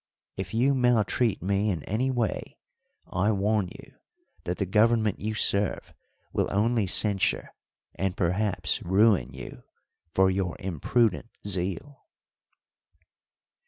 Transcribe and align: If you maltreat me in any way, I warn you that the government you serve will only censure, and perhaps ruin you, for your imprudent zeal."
If 0.35 0.55
you 0.55 0.73
maltreat 0.73 1.43
me 1.43 1.69
in 1.69 1.83
any 1.83 2.09
way, 2.09 2.57
I 3.13 3.31
warn 3.31 3.67
you 3.69 3.99
that 4.45 4.57
the 4.57 4.65
government 4.65 5.19
you 5.19 5.35
serve 5.35 5.93
will 6.33 6.47
only 6.49 6.87
censure, 6.87 7.53
and 7.93 8.17
perhaps 8.17 8.81
ruin 8.81 9.31
you, 9.31 9.61
for 10.11 10.31
your 10.31 10.55
imprudent 10.59 11.29
zeal." 11.45 12.07